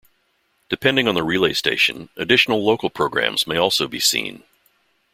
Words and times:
Depending 0.67 1.07
on 1.07 1.13
the 1.13 1.21
relay 1.21 1.53
station, 1.53 2.09
additional 2.17 2.65
local 2.65 2.89
programs 2.89 3.45
may 3.45 3.57
also 3.57 3.87
be 3.87 3.99
seen. 3.99 4.43